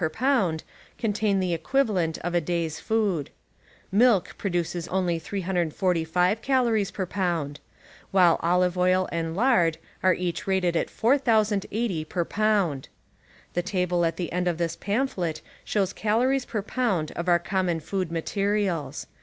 [0.01, 0.63] 10 pound
[0.97, 3.29] contain the equivalent of a day's food.
[3.91, 7.59] Milk ))roduees only 315 calories per pound,
[8.09, 12.89] while olive oil and lard are each rated at 1080 per pound.
[13.53, 17.79] The table at the end of this pamphlet shows calories per jiound of our common
[17.79, 19.05] food materials.